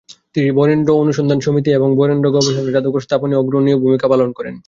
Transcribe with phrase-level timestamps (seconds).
[0.35, 4.55] তিনি ‘বরেন্দ্র অনুসন্ধান সমিতি’ এবং ‘বরেন্দ্র গবেষণা জাদুঘর’ স্থাপনে অগ্রনীয় ভূমিকা পালন করেন।